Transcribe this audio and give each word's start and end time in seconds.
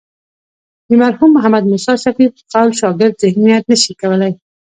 د 0.87 0.89
مرحوم 1.01 1.29
محمد 1.33 1.63
موسی 1.71 1.93
شفیق 2.03 2.31
په 2.37 2.43
قول 2.53 2.69
شاګرد 2.79 3.15
ذهنیت 3.23 3.63
نه 3.71 3.77
شي 3.83 3.93
کولی. 4.01 4.31